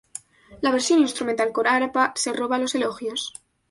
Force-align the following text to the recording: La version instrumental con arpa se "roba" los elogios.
La 0.61 0.71
version 0.71 0.97
instrumental 0.99 1.51
con 1.51 1.67
arpa 1.67 2.11
se 2.15 2.33
"roba" 2.33 2.57
los 2.57 2.73
elogios. 2.73 3.33